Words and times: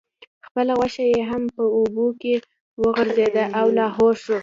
خپله 0.47 0.73
غوښه 0.79 1.03
یې 1.11 1.21
هم 1.29 1.43
په 1.55 1.63
اوبو 1.77 2.07
کې 2.21 2.33
وغورځیده 2.81 3.43
او 3.59 3.65
لاهو 3.77 4.07
شوه. 4.21 4.39